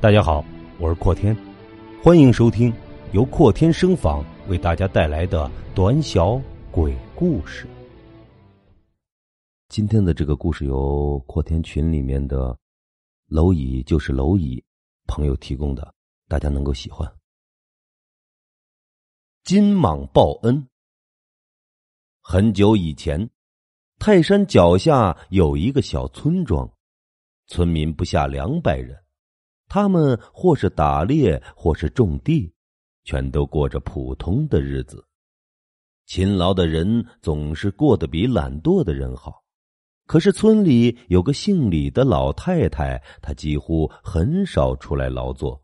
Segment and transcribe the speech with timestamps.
[0.00, 0.44] 大家好，
[0.78, 1.36] 我是阔天，
[2.00, 2.72] 欢迎收听
[3.12, 6.40] 由阔天声访为大家带来的短小
[6.70, 7.66] 鬼故事。
[9.68, 12.56] 今天的这个故事由阔天群里面的
[13.28, 14.62] 蝼蚁就是蝼蚁
[15.08, 15.92] 朋友提供的，
[16.28, 17.12] 大家能够喜欢。
[19.42, 20.64] 金蟒报恩。
[22.22, 23.28] 很久以前，
[23.98, 26.70] 泰山脚下有一个小村庄，
[27.48, 28.96] 村民不下两百人。
[29.68, 32.52] 他们或是打猎，或是种地，
[33.04, 35.04] 全都过着普通的日子。
[36.06, 39.44] 勤劳的人总是过得比懒惰的人好。
[40.06, 45.62] 可是村里有个姓李的老太太，她几乎很少出来劳作，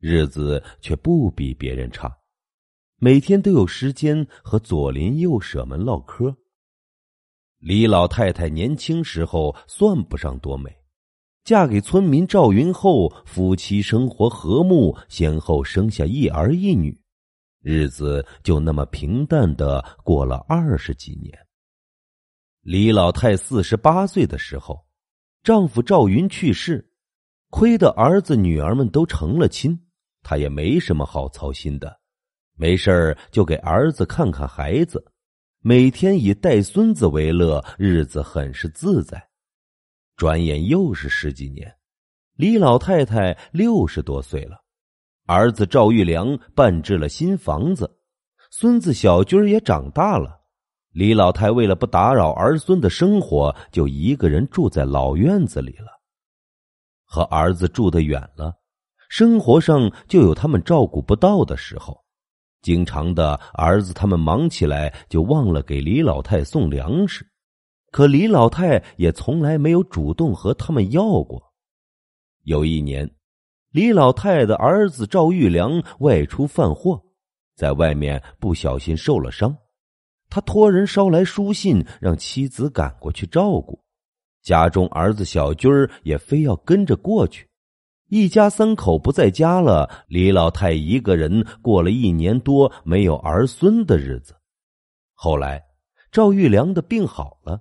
[0.00, 2.10] 日子却不比别人差，
[2.96, 6.34] 每天都有时间和左邻右舍们唠嗑。
[7.58, 10.74] 李老太太年轻时候算不上多美。
[11.44, 16.98] 嫁给村民赵云后，夫妻生活和睦，先后生下一儿一女，
[17.60, 21.38] 日子就那么平淡的过了二十几年。
[22.62, 24.86] 李老太四十八岁的时候，
[25.42, 26.90] 丈夫赵云去世，
[27.50, 29.78] 亏得儿子女儿们都成了亲，
[30.22, 32.00] 她也没什么好操心的，
[32.56, 35.12] 没事就给儿子看看孩子，
[35.60, 39.28] 每天以带孙子为乐，日子很是自在。
[40.16, 41.74] 转眼又是十几年，
[42.36, 44.62] 李老太太六十多岁了，
[45.26, 47.98] 儿子赵玉良办置了新房子，
[48.50, 50.40] 孙子小军也长大了。
[50.92, 55.86] 李老太为了不打扰儿孙的生活，就一个人住在老院子里了。
[57.04, 58.54] 和儿子住得远了，
[59.08, 62.00] 生活上就有他们照顾不到的时候，
[62.62, 67.28] 经常的儿子他们忙起来，就忘了给李老太送粮食。
[67.94, 71.40] 可李老太也从来没有主动和他们要过。
[72.42, 73.08] 有一年，
[73.70, 77.00] 李老太的儿子赵玉良外出贩货，
[77.54, 79.56] 在外面不小心受了伤，
[80.28, 83.80] 他托人捎来书信，让妻子赶过去照顾。
[84.42, 87.48] 家中儿子小军儿也非要跟着过去，
[88.08, 89.88] 一家三口不在家了。
[90.08, 94.34] 李老太一个人过了一年多没有儿孙的日子。
[95.12, 95.62] 后来，
[96.10, 97.60] 赵玉良的病好了。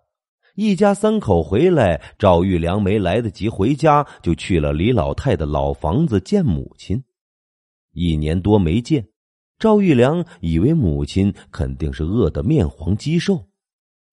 [0.56, 7.04] 一家三口回来，赵玉良没来得及回家，就去了李老太的老房子见母亲。
[7.92, 9.08] 一年多没见，
[9.58, 13.48] 赵玉良以为母亲肯定是饿得面黄肌瘦，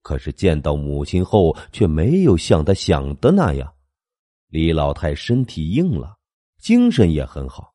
[0.00, 3.70] 可是见到母亲后，却没有像他想的那样。
[4.48, 6.16] 李老太身体硬了，
[6.58, 7.74] 精神也很好。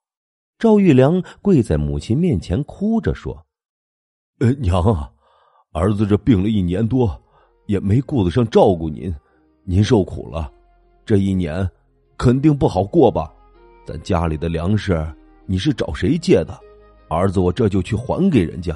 [0.57, 3.45] 赵玉良跪在母亲面前，哭着说
[4.39, 5.11] ：“呃，娘啊，
[5.71, 7.21] 儿子这病了一年多。”
[7.65, 9.13] 也没顾得上照顾您，
[9.63, 10.51] 您受苦了。
[11.05, 11.67] 这一年
[12.17, 13.31] 肯定不好过吧？
[13.85, 15.05] 咱家里的粮食
[15.45, 16.59] 你是找谁借的？
[17.07, 18.75] 儿子，我这就去还给人家。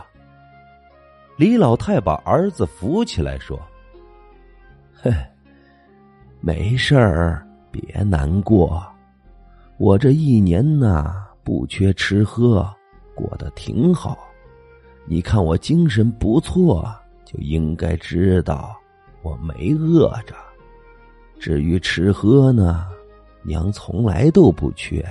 [1.36, 3.60] 李老太把儿子扶起来说
[4.94, 5.12] ：“嘿，
[6.40, 8.86] 没事儿，别难过。
[9.78, 12.70] 我这一年呐，不缺吃喝，
[13.16, 14.18] 过得挺好。
[15.06, 16.88] 你看我精神不错，
[17.26, 18.79] 就应该知道。”
[19.22, 20.36] 我没饿着，
[21.40, 22.88] 至于吃喝呢，
[23.44, 25.06] 娘从来都不缺，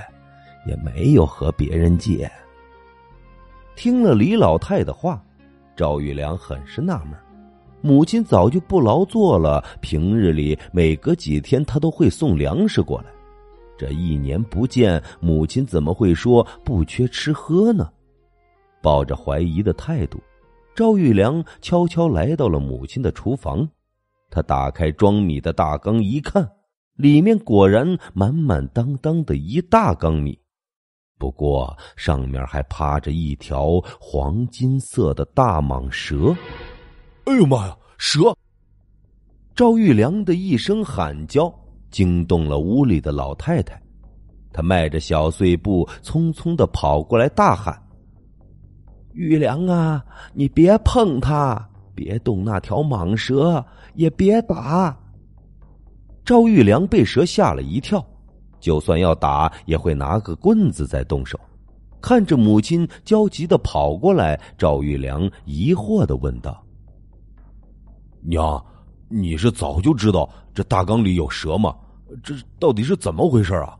[0.66, 2.30] 也没有和别人借。
[3.76, 5.22] 听了李老太的话，
[5.76, 7.18] 赵玉良很是纳闷：
[7.80, 13.06] 母亲早就不劳作了，平日里每隔几天他都会送粮食过来，
[13.76, 17.88] 这一年不见，母亲怎么会说不缺吃喝呢？
[18.82, 20.18] 抱着怀疑的态度，
[20.74, 23.68] 赵玉良悄悄来到了母亲的厨房。
[24.30, 26.48] 他打开装米的大缸一看，
[26.96, 30.38] 里面果然满满当当的一大缸米，
[31.18, 36.34] 不过上面还趴着一条黄金色的大蟒蛇。
[37.24, 38.36] 哎呦妈呀，蛇！
[39.54, 41.52] 赵玉良的一声喊叫
[41.90, 43.80] 惊动了屋里的老太太，
[44.52, 47.82] 她迈着小碎步匆匆的跑过来，大喊
[49.14, 51.68] ：“玉良啊，你别碰它！”
[51.98, 53.64] 别动那条蟒蛇，
[53.96, 54.96] 也别打。
[56.24, 58.06] 赵玉良被蛇吓了一跳，
[58.60, 61.36] 就算要打，也会拿个棍子再动手。
[62.00, 66.64] 看着母亲焦急的跑过来，赵玉良疑惑的问道
[68.22, 68.64] ：“娘，
[69.08, 71.74] 你是早就知道这大缸里有蛇吗？
[72.22, 73.76] 这到底是怎么回事啊？”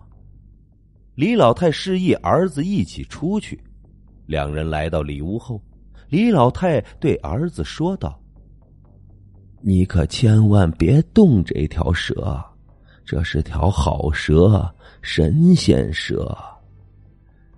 [1.14, 3.62] 李老太示意儿子一起出去，
[4.26, 5.62] 两人来到里屋后。
[6.08, 8.18] 李老太对儿子说道
[9.60, 12.42] ：“你可千万别动这条蛇，
[13.04, 14.68] 这是条好蛇，
[15.02, 16.36] 神仙蛇。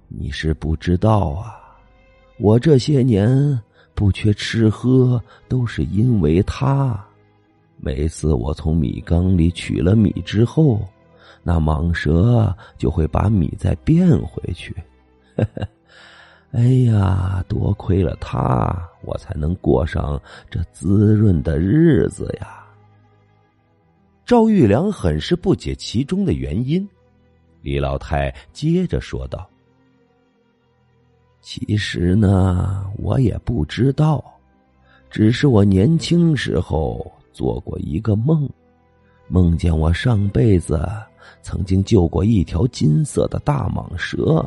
[0.09, 1.55] 你是不知道啊，
[2.41, 3.57] 我这些年
[3.95, 6.99] 不缺吃喝，都是因为它。
[7.77, 10.81] 每次我从米缸里取了米之后，
[11.45, 14.75] 那蟒蛇就会把米再变回去。
[15.37, 15.69] 呵 呵
[16.53, 20.21] 哎呀，多亏了他，我才能过上
[20.51, 22.67] 这滋润的日子呀。
[24.27, 26.89] 赵玉良很是不解其中的原因，
[27.63, 29.49] 李老太接着说道
[31.41, 34.23] ：“其实呢，我也不知道，
[35.09, 38.49] 只是我年轻时候做过一个梦，
[39.29, 40.85] 梦见我上辈子
[41.43, 44.45] 曾经救过一条金色的大蟒蛇，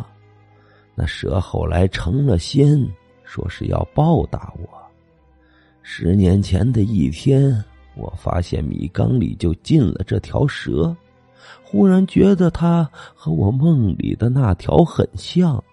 [0.95, 2.87] 那蛇后来成了仙，
[3.23, 4.69] 说是要报答我。
[5.81, 7.53] 十年前的一天。”
[7.95, 10.97] 我发现米缸里就进了这条蛇，
[11.63, 15.63] 忽然觉得它和我梦里的那条很像，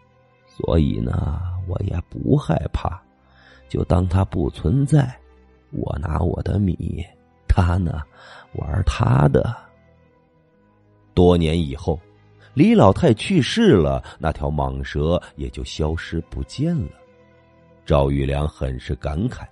[0.46, 3.00] 所以呢，我也不害怕，
[3.70, 5.18] 就当它不存在。
[5.70, 7.02] 我拿我的米，
[7.48, 8.02] 他呢
[8.52, 9.56] 玩他的。
[11.14, 11.98] 多年以后，
[12.60, 16.90] 李老太去世了，那条蟒蛇也就消失不见了。
[17.86, 19.48] 赵玉良很是感慨。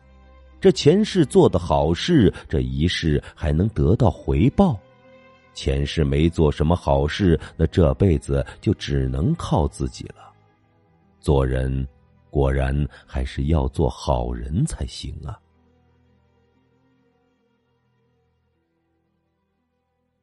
[0.60, 4.78] 这前世做的好事，这一世还能得到回报；
[5.55, 10.31] 前世没做什么好事，那这辈子就只能靠自己了。
[11.19, 11.88] 做人
[12.28, 15.40] 果然还是要做好人才行啊！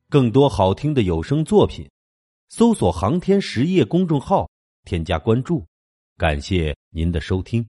[0.08, 1.90] 更多好听的有声作品，
[2.50, 4.50] 搜索“航天实业”公众号，
[4.84, 5.66] 添加关注。
[6.18, 7.68] 感谢您的收听。